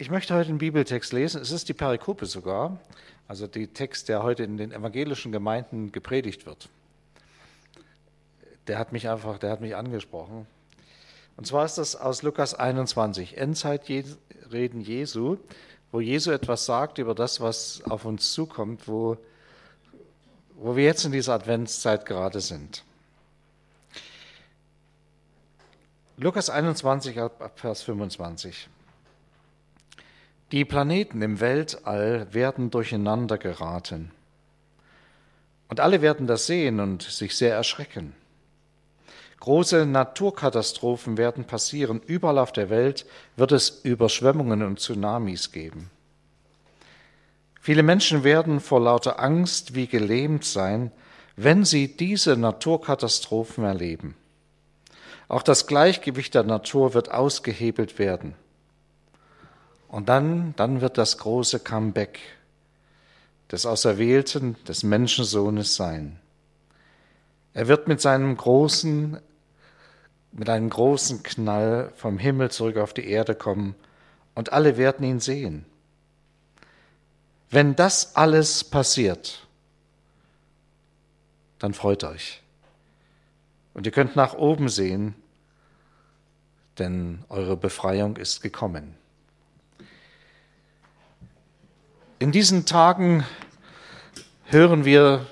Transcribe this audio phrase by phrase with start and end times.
[0.00, 1.42] Ich möchte heute einen Bibeltext lesen.
[1.42, 2.80] Es ist die Perikope sogar,
[3.28, 6.70] also der Text, der heute in den evangelischen Gemeinden gepredigt wird.
[8.66, 10.46] Der hat mich einfach, der hat mich angesprochen.
[11.36, 15.36] Und zwar ist das aus Lukas 21, Endzeitreden Jesu,
[15.92, 19.18] wo Jesu etwas sagt über das, was auf uns zukommt, wo,
[20.54, 22.84] wo wir jetzt in dieser Adventszeit gerade sind.
[26.16, 28.70] Lukas 21 ab Vers 25.
[30.52, 34.10] Die Planeten im Weltall werden durcheinander geraten.
[35.68, 38.14] Und alle werden das sehen und sich sehr erschrecken.
[39.38, 42.00] Große Naturkatastrophen werden passieren.
[42.04, 45.88] Überall auf der Welt wird es Überschwemmungen und Tsunamis geben.
[47.60, 50.90] Viele Menschen werden vor lauter Angst wie gelähmt sein,
[51.36, 54.16] wenn sie diese Naturkatastrophen erleben.
[55.28, 58.34] Auch das Gleichgewicht der Natur wird ausgehebelt werden.
[59.90, 62.20] Und dann, dann wird das große Comeback
[63.50, 66.20] des Auserwählten, des Menschensohnes sein.
[67.54, 69.18] Er wird mit seinem großen,
[70.30, 73.74] mit einem großen Knall vom Himmel zurück auf die Erde kommen
[74.36, 75.66] und alle werden ihn sehen.
[77.50, 79.44] Wenn das alles passiert,
[81.58, 82.42] dann freut euch.
[83.74, 85.16] Und ihr könnt nach oben sehen,
[86.78, 88.94] denn eure Befreiung ist gekommen.
[92.22, 93.24] In diesen Tagen
[94.44, 95.26] hören wir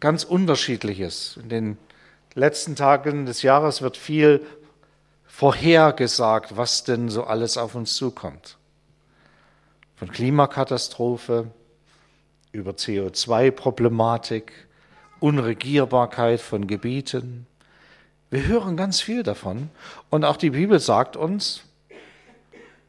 [0.00, 1.38] ganz unterschiedliches.
[1.40, 1.78] In den
[2.34, 4.44] letzten Tagen des Jahres wird viel
[5.24, 8.58] vorhergesagt, was denn so alles auf uns zukommt.
[9.94, 11.46] Von Klimakatastrophe
[12.50, 14.66] über CO2-Problematik,
[15.20, 17.46] Unregierbarkeit von Gebieten,
[18.30, 19.70] wir hören ganz viel davon.
[20.10, 21.62] Und auch die Bibel sagt uns,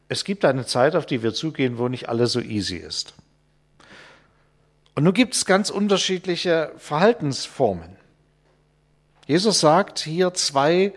[0.08, 3.14] es gibt eine Zeit, auf die wir zugehen, wo nicht alles so easy ist.
[4.94, 7.96] Und nun gibt es ganz unterschiedliche Verhaltensformen.
[9.26, 10.92] Jesus sagt hier zwei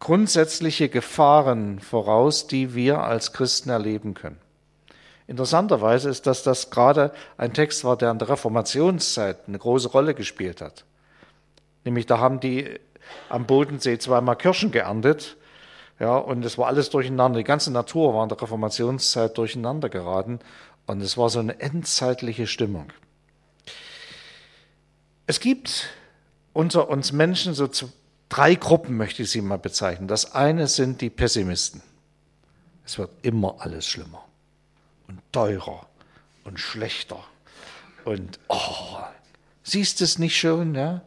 [0.00, 4.38] grundsätzliche Gefahren voraus, die wir als Christen erleben können.
[5.28, 10.14] Interessanterweise ist, dass das gerade ein Text war, der in der Reformationszeit eine große Rolle
[10.14, 10.84] gespielt hat.
[11.84, 12.80] Nämlich da haben die
[13.28, 15.36] am Bodensee zweimal Kirschen geerntet.
[16.00, 17.38] Ja, und es war alles durcheinander.
[17.38, 20.40] Die ganze Natur war in der Reformationszeit durcheinander geraten.
[20.86, 22.92] Und es war so eine endzeitliche Stimmung.
[25.26, 25.88] Es gibt
[26.52, 27.68] unter uns Menschen so
[28.28, 30.08] drei Gruppen, möchte ich sie mal bezeichnen.
[30.08, 31.82] Das eine sind die Pessimisten.
[32.84, 34.24] Es wird immer alles schlimmer
[35.08, 35.86] und teurer
[36.44, 37.22] und schlechter.
[38.04, 38.98] Und oh,
[39.62, 40.74] siehst es nicht schon?
[40.74, 41.02] Ja?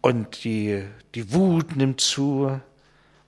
[0.00, 2.60] und die, die Wut nimmt zu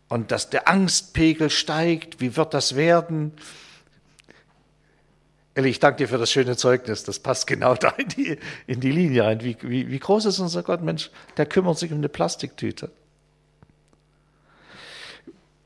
[0.08, 2.20] und dass der Angstpegel steigt.
[2.20, 3.32] Wie wird das werden?
[5.54, 7.04] Elli, ich danke dir für das schöne Zeugnis.
[7.04, 9.42] Das passt genau da in die, in die Linie rein.
[9.42, 11.10] Wie, wie, wie groß ist unser Gott, Mensch?
[11.36, 12.90] Der kümmert sich um eine Plastiktüte.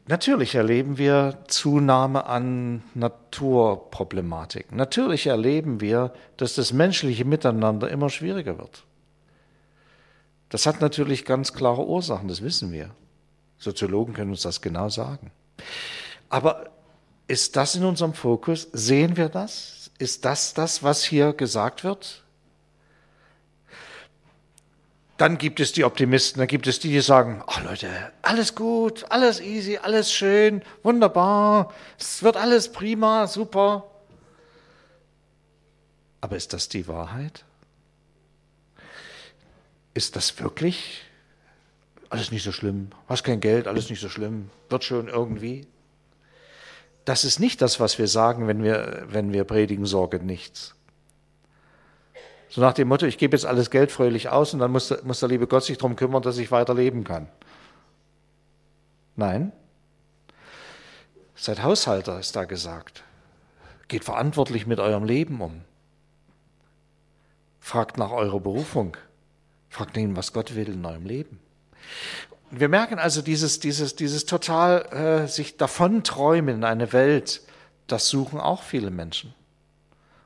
[0.09, 4.77] Natürlich erleben wir Zunahme an Naturproblematiken.
[4.77, 8.85] Natürlich erleben wir, dass das menschliche Miteinander immer schwieriger wird.
[10.49, 12.91] Das hat natürlich ganz klare Ursachen, das wissen wir.
[13.59, 15.33] Soziologen können uns das genau sagen.
[16.29, 16.71] Aber
[17.27, 18.69] ist das in unserem Fokus?
[18.73, 19.76] Sehen wir das?
[19.99, 22.23] Ist das das, was hier gesagt wird?
[25.17, 27.89] Dann gibt es die Optimisten, dann gibt es die, die sagen, ach Leute,
[28.21, 33.91] alles gut, alles easy, alles schön, wunderbar, es wird alles prima, super.
[36.21, 37.47] Aber ist das die Wahrheit?
[39.97, 41.03] ist das wirklich
[42.11, 42.91] alles nicht so schlimm?
[43.09, 45.67] Hast kein Geld, alles nicht so schlimm, wird schon irgendwie.
[47.07, 50.75] Das ist nicht das, was wir sagen, wenn wir, wenn wir predigen, Sorge nichts.
[52.49, 55.21] So nach dem Motto, ich gebe jetzt alles Geld fröhlich aus und dann muss, muss
[55.21, 57.29] der liebe Gott sich darum kümmern, dass ich weiter leben kann.
[59.15, 59.53] Nein.
[61.37, 63.05] Seid Haushalter, ist da gesagt.
[63.87, 65.63] Geht verantwortlich mit eurem Leben um.
[67.61, 68.97] Fragt nach eurer Berufung.
[69.69, 71.39] Fragt ihn, was Gott will in eurem Leben.
[72.51, 77.43] Wir merken also dieses, dieses, dieses total äh, sich davonträumen in eine Welt,
[77.87, 79.35] das suchen auch viele Menschen.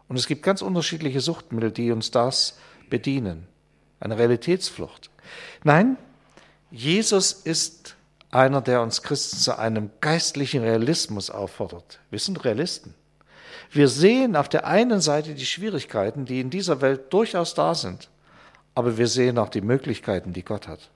[0.09, 2.59] Und es gibt ganz unterschiedliche Suchtmittel, die uns das
[2.89, 3.47] bedienen.
[4.01, 5.11] Eine Realitätsflucht.
[5.65, 5.97] Nein,
[6.71, 7.97] Jesus ist
[8.31, 12.01] einer, der uns Christen zu einem geistlichen Realismus auffordert.
[12.11, 12.95] Wir sind Realisten.
[13.71, 18.09] Wir sehen auf der einen Seite die Schwierigkeiten, die in dieser Welt durchaus da sind
[18.75, 20.89] aber wir sehen auch die Möglichkeiten, die Gott hat.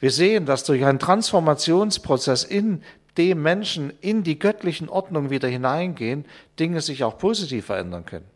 [0.00, 2.82] Wir sehen, dass durch einen Transformationsprozess in
[3.16, 6.24] dem Menschen in die göttlichen Ordnung wieder hineingehen,
[6.58, 8.26] Dinge sich auch positiv verändern können.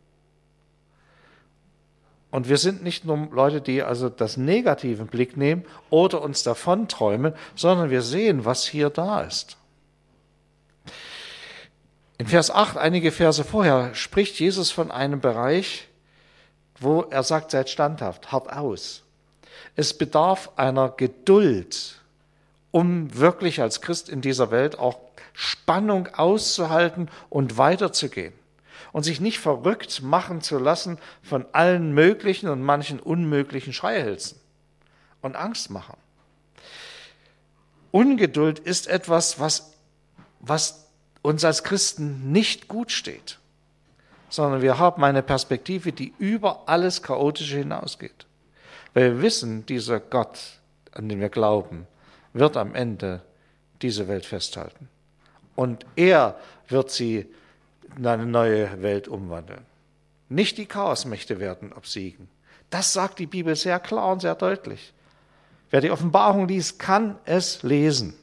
[2.31, 6.43] Und wir sind nicht nur Leute, die also das Negative im Blick nehmen oder uns
[6.43, 9.55] davon träumen, sondern wir sehen, was hier da ist.
[12.17, 15.87] In Vers 8, einige Verse vorher, spricht Jesus von einem Bereich,
[16.79, 19.02] wo er sagt, seid standhaft, hart aus.
[19.75, 21.99] Es bedarf einer Geduld,
[22.71, 24.99] um wirklich als Christ in dieser Welt auch
[25.33, 28.33] Spannung auszuhalten und weiterzugehen
[28.91, 34.39] und sich nicht verrückt machen zu lassen von allen möglichen und manchen unmöglichen Schreihälsen
[35.21, 35.97] und Angst machen.
[37.91, 39.73] Ungeduld ist etwas, was,
[40.39, 40.87] was
[41.21, 43.39] uns als Christen nicht gut steht,
[44.29, 48.25] sondern wir haben eine Perspektive, die über alles Chaotische hinausgeht.
[48.93, 50.39] Weil wir wissen, dieser Gott,
[50.91, 51.87] an den wir glauben,
[52.33, 53.21] wird am Ende
[53.81, 54.89] diese Welt festhalten.
[55.55, 57.27] Und er wird sie
[57.97, 59.65] in eine neue Welt umwandeln.
[60.29, 62.29] Nicht die Chaosmächte werden obsiegen.
[62.69, 64.93] Das sagt die Bibel sehr klar und sehr deutlich.
[65.69, 68.15] Wer die Offenbarung liest, kann es lesen.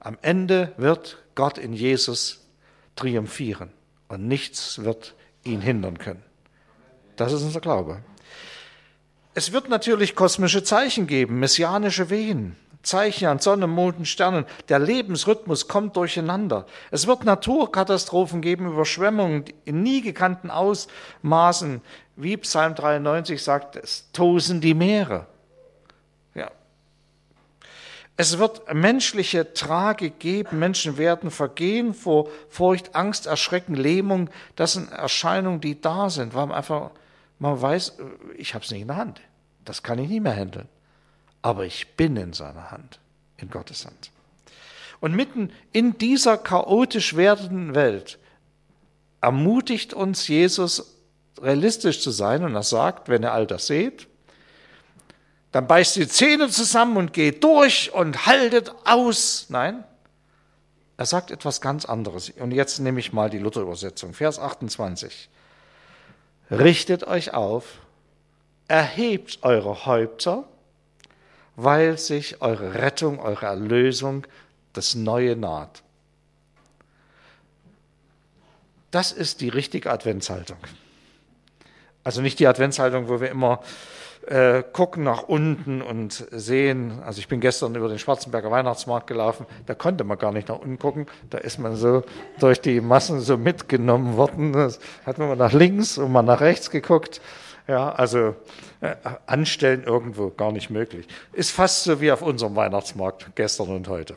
[0.00, 2.44] Am Ende wird Gott in Jesus
[2.96, 3.70] triumphieren
[4.08, 5.14] und nichts wird
[5.44, 6.22] ihn hindern können.
[7.16, 8.02] Das ist unser Glaube.
[9.38, 12.56] Es wird natürlich kosmische Zeichen geben, messianische Wehen.
[12.82, 14.46] Zeichen an Sonne, Mond und Sternen.
[14.68, 16.66] Der Lebensrhythmus kommt durcheinander.
[16.90, 21.82] Es wird Naturkatastrophen geben, Überschwemmungen in nie gekannten Ausmaßen.
[22.16, 25.28] Wie Psalm 93 sagt, es tosen die Meere.
[26.34, 26.50] Ja.
[28.16, 30.58] Es wird menschliche Tragik geben.
[30.58, 34.30] Menschen werden vergehen vor Furcht, Angst, Erschrecken, Lähmung.
[34.56, 36.90] Das sind Erscheinungen, die da sind, weil man einfach,
[37.38, 37.98] man weiß,
[38.36, 39.20] ich habe es nicht in der Hand.
[39.68, 40.68] Das kann ich nicht mehr handeln
[41.42, 42.98] aber ich bin in seiner Hand,
[43.36, 44.10] in Gottes Hand.
[45.00, 48.18] Und mitten in dieser chaotisch werdenden Welt
[49.20, 50.96] ermutigt uns Jesus,
[51.40, 54.08] realistisch zu sein und er sagt, wenn ihr all das seht,
[55.52, 59.46] dann beißt die Zähne zusammen und geht durch und haltet aus.
[59.48, 59.84] Nein,
[60.96, 62.30] er sagt etwas ganz anderes.
[62.30, 65.30] Und jetzt nehme ich mal die Luther-Übersetzung, Vers 28.
[66.50, 67.78] Richtet euch auf,
[68.68, 70.44] erhebt eure Häupter,
[71.56, 74.26] weil sich eure Rettung, eure Erlösung,
[74.74, 75.82] das Neue naht.
[78.90, 80.58] Das ist die richtige Adventshaltung.
[82.04, 83.60] Also nicht die Adventshaltung, wo wir immer
[84.28, 87.02] äh, gucken nach unten und sehen.
[87.04, 90.58] Also ich bin gestern über den Schwarzenberger Weihnachtsmarkt gelaufen, da konnte man gar nicht nach
[90.58, 91.06] unten gucken.
[91.30, 92.04] Da ist man so
[92.38, 94.52] durch die Massen so mitgenommen worden.
[94.52, 94.70] Da
[95.06, 97.20] hat man mal nach links und mal nach rechts geguckt.
[97.68, 98.34] Ja, also
[98.80, 101.06] äh, anstellen irgendwo gar nicht möglich.
[101.34, 104.16] Ist fast so wie auf unserem Weihnachtsmarkt gestern und heute.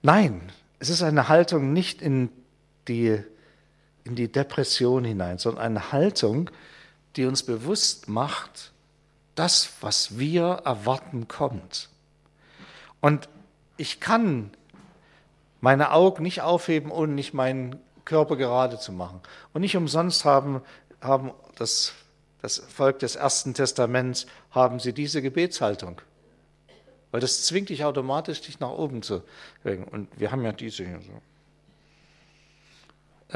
[0.00, 2.30] Nein, es ist eine Haltung nicht in
[2.86, 3.18] die,
[4.04, 6.50] in die Depression hinein, sondern eine Haltung,
[7.16, 8.70] die uns bewusst macht,
[9.34, 11.88] das, was wir erwarten, kommt.
[13.00, 13.28] Und
[13.76, 14.50] ich kann
[15.60, 17.76] meine Augen nicht aufheben, ohne nicht meinen
[18.08, 19.20] Körper gerade zu machen.
[19.52, 20.62] Und nicht umsonst haben,
[21.00, 21.92] haben das,
[22.42, 26.00] das Volk des Ersten Testaments, haben sie diese Gebetshaltung.
[27.10, 29.22] Weil das zwingt dich automatisch, dich nach oben zu
[29.62, 29.84] bewegen.
[29.84, 31.22] Und wir haben ja diese hier so.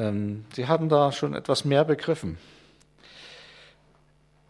[0.02, 2.38] Ähm, sie haben da schon etwas mehr begriffen.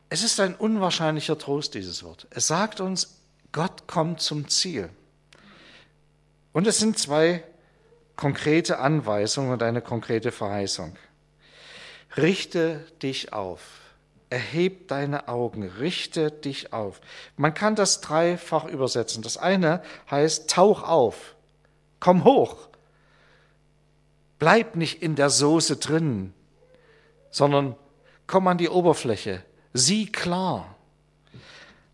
[0.08, 2.26] Es ist ein unwahrscheinlicher Trost, dieses Wort.
[2.30, 3.18] Es sagt uns,
[3.50, 4.88] Gott kommt zum Ziel.
[6.52, 7.42] Und es sind zwei
[8.22, 10.94] konkrete Anweisung und eine konkrete Verheißung.
[12.16, 13.80] Richte dich auf.
[14.30, 17.00] Erheb deine Augen, richte dich auf.
[17.36, 19.24] Man kann das dreifach übersetzen.
[19.24, 21.34] Das eine heißt, tauch auf,
[21.98, 22.68] komm hoch.
[24.38, 26.32] Bleib nicht in der Soße drin,
[27.32, 27.74] sondern
[28.28, 30.76] komm an die Oberfläche, sieh klar.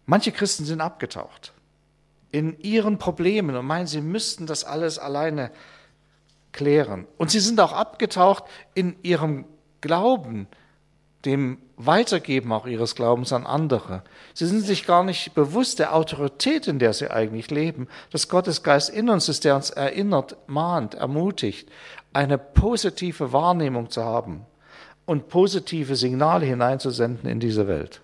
[0.05, 1.55] Manche Christen sind abgetaucht
[2.31, 5.51] in ihren Problemen und meinen, sie müssten das alles alleine
[6.59, 7.07] klären.
[7.17, 8.43] Und sie sind auch abgetaucht
[8.75, 9.45] in ihrem
[9.81, 10.49] Glauben,
[11.25, 14.03] dem Weitergeben auch ihres Glaubens an andere.
[14.35, 18.65] Sie sind sich gar nicht bewusst der Autorität, in der sie eigentlich leben, dass Gottes
[18.65, 21.69] Geist in uns ist, der uns erinnert, mahnt, ermutigt,
[22.13, 24.45] eine positive Wahrnehmung zu haben
[25.07, 28.01] und positive Signale hineinzusenden in diese Welt.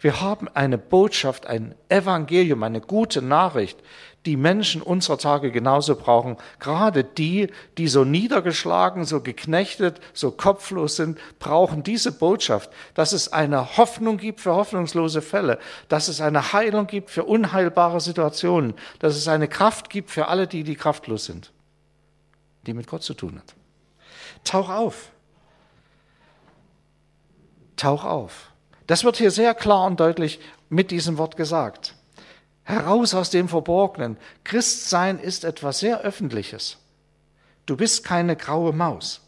[0.00, 3.78] Wir haben eine Botschaft, ein Evangelium, eine gute Nachricht,
[4.26, 6.36] die Menschen unserer Tage genauso brauchen.
[6.60, 13.32] Gerade die, die so niedergeschlagen, so geknechtet, so kopflos sind, brauchen diese Botschaft, dass es
[13.32, 15.58] eine Hoffnung gibt für hoffnungslose Fälle,
[15.88, 20.46] dass es eine Heilung gibt für unheilbare Situationen, dass es eine Kraft gibt für alle,
[20.46, 21.52] die, die kraftlos sind,
[22.66, 23.54] die mit Gott zu tun hat.
[24.44, 25.10] Tauch auf.
[27.76, 28.51] Tauch auf.
[28.86, 31.94] Das wird hier sehr klar und deutlich mit diesem Wort gesagt.
[32.64, 34.16] Heraus aus dem Verborgenen.
[34.44, 36.78] Christsein ist etwas sehr Öffentliches.
[37.66, 39.20] Du bist keine graue Maus.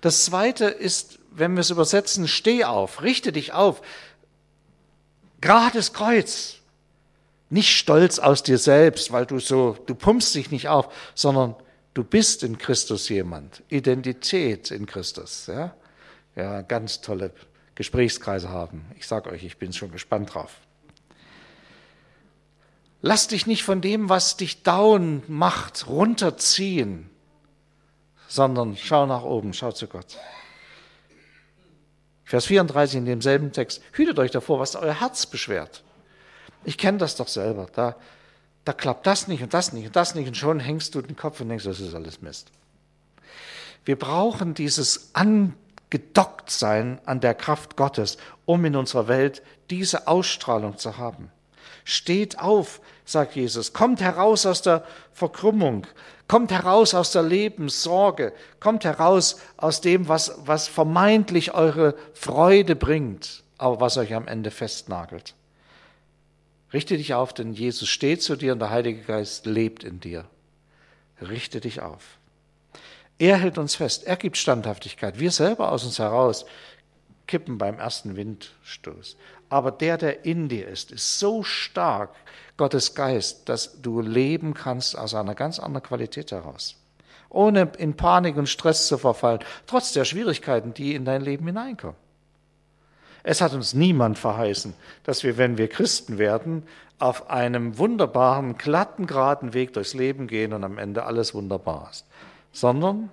[0.00, 3.82] Das zweite ist, wenn wir es übersetzen, steh auf, richte dich auf.
[5.40, 6.56] Gerades Kreuz.
[7.50, 11.54] Nicht stolz aus dir selbst, weil du so, du pumpst dich nicht auf, sondern
[11.92, 13.62] du bist in Christus jemand.
[13.68, 15.46] Identität in Christus.
[15.46, 15.74] Ja,
[16.34, 17.32] ja ganz tolle
[17.74, 18.84] Gesprächskreise haben.
[18.96, 20.58] Ich sage euch, ich bin schon gespannt drauf.
[23.02, 27.10] Lass dich nicht von dem, was dich down macht, runterziehen,
[28.28, 30.16] sondern schau nach oben, schau zu Gott.
[32.24, 33.82] Vers 34 in demselben Text.
[33.92, 35.84] Hütet euch davor, was euer Herz beschwert.
[36.64, 37.66] Ich kenne das doch selber.
[37.74, 37.96] Da,
[38.64, 41.16] da klappt das nicht und das nicht und das nicht und schon hängst du den
[41.16, 42.50] Kopf und denkst, das ist alles Mist.
[43.84, 45.10] Wir brauchen dieses
[45.94, 51.30] Angedocktsein an der Kraft Gottes, um in unserer Welt diese Ausstrahlung zu haben.
[51.84, 55.86] Steht auf, sagt Jesus, kommt heraus aus der Verkrümmung,
[56.26, 63.44] kommt heraus aus der Lebenssorge, kommt heraus aus dem, was, was vermeintlich eure Freude bringt,
[63.58, 65.34] aber was euch am Ende festnagelt.
[66.72, 70.24] Richte dich auf, denn Jesus steht zu dir und der Heilige Geist lebt in dir.
[71.20, 72.18] Richte dich auf.
[73.18, 75.18] Er hält uns fest, er gibt Standhaftigkeit.
[75.18, 76.46] Wir selber aus uns heraus
[77.26, 79.16] kippen beim ersten Windstoß.
[79.48, 82.10] Aber der, der in dir ist, ist so stark,
[82.56, 86.76] Gottes Geist, dass du leben kannst aus einer ganz anderen Qualität heraus.
[87.28, 91.96] Ohne in Panik und Stress zu verfallen, trotz der Schwierigkeiten, die in dein Leben hineinkommen.
[93.24, 96.64] Es hat uns niemand verheißen, dass wir, wenn wir Christen werden,
[96.98, 102.06] auf einem wunderbaren, glatten, geraden Weg durchs Leben gehen und am Ende alles wunderbar ist.
[102.54, 103.10] Sondern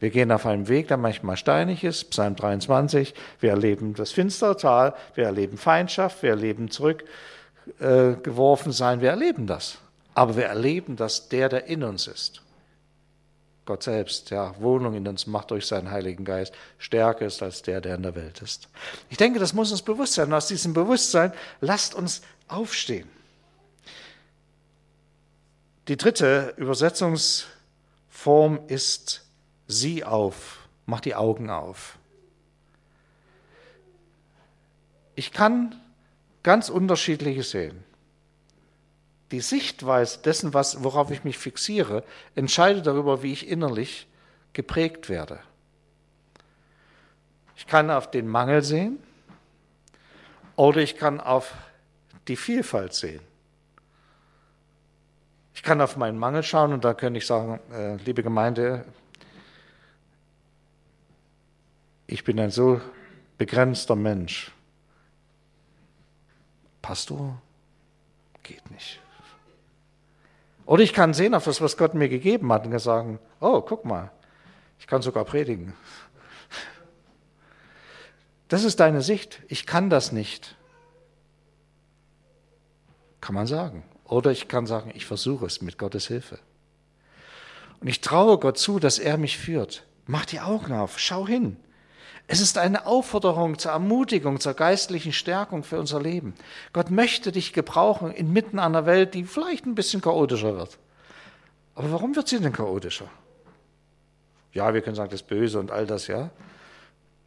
[0.00, 3.14] wir gehen auf einem Weg, der manchmal steinig ist, Psalm 23.
[3.38, 7.04] Wir erleben das finstere Tal, wir erleben Feindschaft, wir erleben zurück
[7.78, 8.14] äh,
[8.70, 9.00] sein.
[9.00, 9.78] Wir erleben das.
[10.14, 12.42] Aber wir erleben, dass der, der in uns ist,
[13.64, 17.80] Gott selbst, ja, Wohnung in uns macht durch seinen Heiligen Geist, stärker ist als der,
[17.80, 18.68] der in der Welt ist.
[19.08, 20.26] Ich denke, das muss uns bewusst sein.
[20.26, 23.08] Und aus diesem Bewusstsein lasst uns aufstehen.
[25.86, 26.54] Die dritte
[28.22, 29.26] Übersetzungsform ist
[29.66, 31.98] sieh auf, mach die Augen auf.
[35.14, 35.80] Ich kann
[36.42, 37.84] ganz unterschiedliche sehen.
[39.30, 44.06] Die Sichtweise dessen, was, worauf ich mich fixiere, entscheidet darüber, wie ich innerlich
[44.52, 45.40] geprägt werde.
[47.56, 48.98] Ich kann auf den Mangel sehen
[50.56, 51.54] oder ich kann auf
[52.28, 53.31] die Vielfalt sehen.
[55.62, 58.84] Ich kann auf meinen Mangel schauen und da könnte ich sagen, äh, liebe Gemeinde,
[62.08, 62.80] ich bin ein so
[63.38, 64.50] begrenzter Mensch.
[66.82, 67.40] Pastor,
[68.42, 69.00] geht nicht.
[70.66, 73.84] Oder ich kann sehen auf das, was Gott mir gegeben hat und sagen, oh, guck
[73.84, 74.10] mal,
[74.80, 75.74] ich kann sogar predigen.
[78.48, 79.40] Das ist deine Sicht.
[79.46, 80.56] Ich kann das nicht.
[83.20, 83.84] Kann man sagen.
[84.12, 86.38] Oder ich kann sagen, ich versuche es mit Gottes Hilfe.
[87.80, 89.84] Und ich traue Gott zu, dass er mich führt.
[90.06, 91.56] Mach die Augen auf, schau hin.
[92.26, 96.34] Es ist eine Aufforderung zur Ermutigung, zur geistlichen Stärkung für unser Leben.
[96.74, 100.78] Gott möchte dich gebrauchen inmitten einer Welt, die vielleicht ein bisschen chaotischer wird.
[101.74, 103.08] Aber warum wird sie denn chaotischer?
[104.52, 106.28] Ja, wir können sagen, das Böse und all das, ja.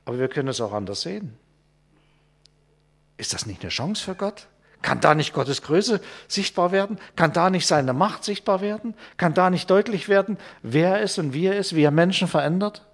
[0.06, 1.36] Aber wir können es auch anders sehen.
[3.18, 4.48] Ist das nicht eine Chance für Gott?
[4.86, 7.00] Kann da nicht Gottes Größe sichtbar werden?
[7.15, 8.94] Kann da nicht seine Macht sichtbar werden?
[9.18, 12.27] Kann da nicht deutlich werden, wer er ist und wie er ist, wie er Menschen
[12.27, 12.86] verändert?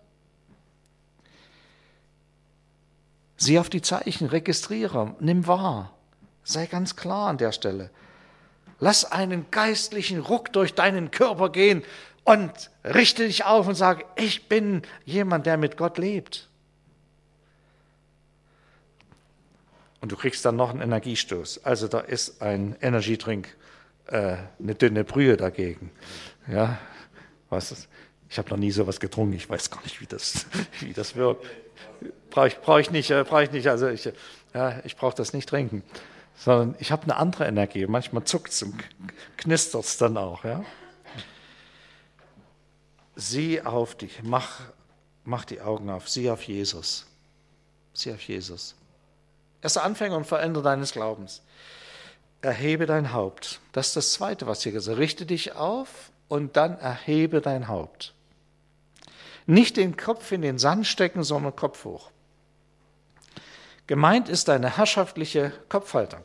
[3.35, 5.91] Sieh auf die Zeichen, registriere, nimm wahr.
[6.45, 7.89] Sei ganz klar an der Stelle.
[8.79, 11.83] Lass einen geistlichen Ruck durch deinen Körper gehen
[12.23, 16.47] und richte dich auf und sage, ich bin jemand, der mit Gott lebt.
[20.01, 21.63] Und du kriegst dann noch einen Energiestoß.
[21.63, 23.55] Also da ist ein Energietrink,
[24.07, 25.91] äh, eine dünne Brühe dagegen.
[26.47, 26.79] Ja,
[27.49, 27.87] was ist?
[28.29, 29.33] Ich habe noch nie sowas getrunken.
[29.33, 30.45] Ich weiß gar nicht, wie das,
[30.79, 31.45] wie das wirkt
[32.31, 33.67] brauche ich, brauch ich nicht, äh, brauche ich nicht.
[33.67, 34.11] Also ich,
[34.53, 35.83] Ja, ich brauche das nicht trinken,
[36.35, 37.85] sondern ich habe eine andere Energie.
[37.85, 38.75] Manchmal zuckt es und
[39.37, 40.43] knistert es dann auch.
[40.43, 40.65] Ja?
[43.15, 44.61] Sieh auf dich, mach,
[45.23, 47.05] mach die Augen auf, sieh auf Jesus.
[47.93, 48.75] Sieh auf Jesus.
[49.61, 51.41] Er ist der Anfänger und Veränder deines Glaubens.
[52.41, 53.59] Erhebe dein Haupt.
[53.71, 55.03] Das ist das Zweite, was hier gesagt wird.
[55.03, 58.13] Richte dich auf und dann erhebe dein Haupt.
[59.45, 62.09] Nicht den Kopf in den Sand stecken, sondern Kopf hoch.
[63.87, 66.21] Gemeint ist eine herrschaftliche Kopfhaltung.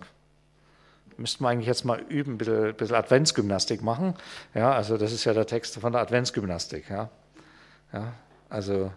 [1.17, 4.15] Müssten wir eigentlich jetzt mal üben, ein bisschen, bisschen Adventsgymnastik machen.
[4.55, 6.89] Ja, also das ist ja der Text von der Adventsgymnastik.
[6.91, 7.11] Ja,
[7.93, 8.13] ja
[8.49, 8.93] also,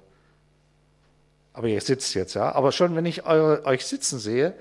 [1.59, 2.53] aber ihr sitzt jetzt, ja.
[2.53, 4.53] Aber schon, wenn ich eure, euch sitzen sehe,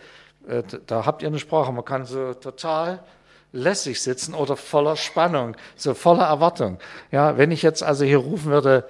[0.49, 1.71] äh, da habt ihr eine Sprache.
[1.71, 3.05] Man kann so total
[3.53, 6.81] lässig sitzen oder voller Spannung, so voller Erwartung.
[7.13, 8.85] Ja, wenn ich jetzt also hier rufen würde,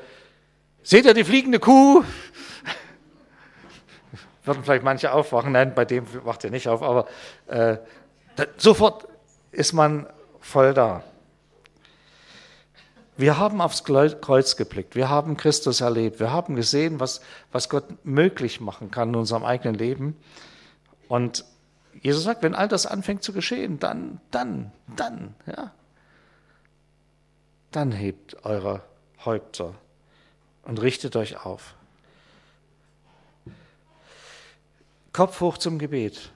[0.82, 2.02] seht ihr die fliegende Kuh?
[4.44, 5.52] Würden vielleicht manche aufwachen.
[5.52, 7.08] Nein, bei dem wacht ihr nicht auf, aber
[7.46, 7.76] äh,
[8.56, 9.06] sofort
[9.52, 10.06] ist man
[10.40, 11.02] voll da.
[13.18, 17.20] Wir haben aufs Kreuz geblickt, wir haben Christus erlebt, wir haben gesehen, was,
[17.50, 20.16] was Gott möglich machen kann in unserem eigenen Leben.
[21.08, 21.44] Und
[22.00, 25.72] Jesus sagt, wenn all das anfängt zu geschehen, dann, dann, dann, ja,
[27.72, 28.84] dann hebt eure
[29.24, 29.74] Häupter
[30.62, 31.74] und richtet euch auf.
[35.12, 36.30] Kopf hoch zum Gebet,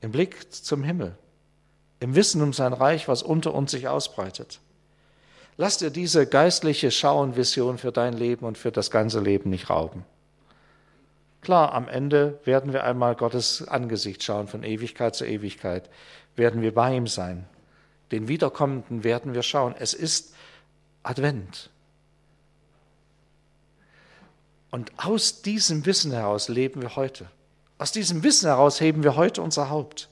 [0.00, 1.14] im Blick zum Himmel,
[2.00, 4.58] im Wissen um sein Reich, was unter uns sich ausbreitet.
[5.56, 9.50] Lass dir diese geistliche Schau und Vision für dein Leben und für das ganze Leben
[9.50, 10.04] nicht rauben.
[11.42, 15.90] Klar, am Ende werden wir einmal Gottes Angesicht schauen, von Ewigkeit zu Ewigkeit
[16.36, 17.46] werden wir bei ihm sein.
[18.10, 19.74] Den Wiederkommenden werden wir schauen.
[19.78, 20.34] Es ist
[21.02, 21.70] Advent.
[24.70, 27.26] Und aus diesem Wissen heraus leben wir heute.
[27.76, 30.08] Aus diesem Wissen heraus heben wir heute unser Haupt.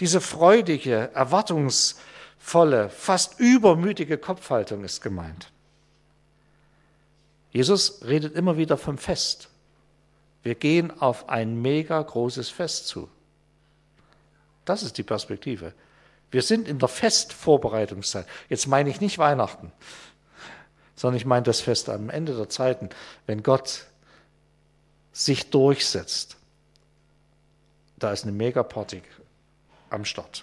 [0.00, 1.10] Diese freudige,
[2.38, 5.50] erwartungsvolle, fast übermütige Kopfhaltung ist gemeint.
[7.50, 9.48] Jesus redet immer wieder vom Fest.
[10.42, 13.08] Wir gehen auf ein mega großes Fest zu.
[14.64, 15.72] Das ist die Perspektive.
[16.30, 18.26] Wir sind in der Festvorbereitungszeit.
[18.48, 19.72] Jetzt meine ich nicht Weihnachten
[20.96, 22.88] sondern ich meine das Fest am Ende der Zeiten,
[23.26, 23.84] wenn Gott
[25.12, 26.36] sich durchsetzt.
[27.98, 29.02] Da ist eine Megaparty
[29.90, 30.42] am Start.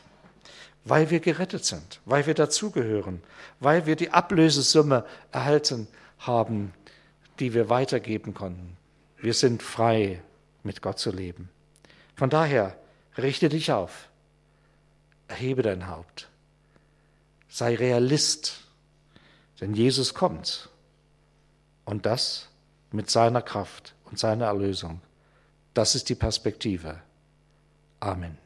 [0.85, 3.21] Weil wir gerettet sind, weil wir dazugehören,
[3.59, 5.87] weil wir die Ablösesumme erhalten
[6.19, 6.73] haben,
[7.39, 8.77] die wir weitergeben konnten.
[9.17, 10.21] Wir sind frei,
[10.63, 11.49] mit Gott zu leben.
[12.15, 12.77] Von daher,
[13.17, 14.09] richte dich auf,
[15.27, 16.29] erhebe dein Haupt,
[17.47, 18.63] sei Realist
[19.63, 20.69] denn Jesus kommt.
[21.85, 22.49] Und das
[22.91, 24.99] mit seiner Kraft und seiner Erlösung.
[25.73, 26.99] Das ist die Perspektive.
[28.01, 28.42] Amen.